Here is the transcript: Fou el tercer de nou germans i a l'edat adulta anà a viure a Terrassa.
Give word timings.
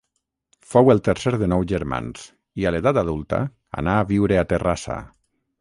Fou 0.71 0.87
el 0.93 1.01
tercer 1.07 1.33
de 1.41 1.49
nou 1.51 1.67
germans 1.73 2.25
i 2.63 2.67
a 2.67 2.73
l'edat 2.77 3.01
adulta 3.05 3.43
anà 3.83 3.97
a 3.99 4.11
viure 4.15 4.41
a 4.43 4.49
Terrassa. 4.55 4.99